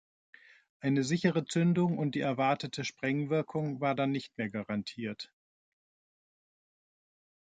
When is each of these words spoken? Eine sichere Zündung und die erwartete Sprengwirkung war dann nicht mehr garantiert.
Eine 0.79 1.03
sichere 1.03 1.45
Zündung 1.45 1.99
und 1.99 2.15
die 2.15 2.21
erwartete 2.21 2.83
Sprengwirkung 2.83 3.81
war 3.81 3.93
dann 3.93 4.09
nicht 4.09 4.35
mehr 4.35 4.49
garantiert. 4.49 5.31